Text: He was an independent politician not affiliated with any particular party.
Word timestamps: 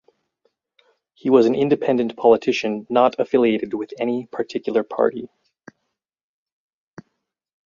He 1.13 1.29
was 1.29 1.45
an 1.45 1.53
independent 1.53 2.17
politician 2.17 2.87
not 2.89 3.19
affiliated 3.19 3.75
with 3.75 3.93
any 3.99 4.25
particular 4.25 4.81
party. 4.81 5.29